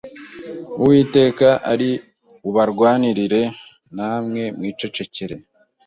Uwiteka 0.81 1.47
ari 1.71 1.89
bubarwanirire, 2.41 3.41
namwe 3.95 4.43
mwicecekere 4.57 5.35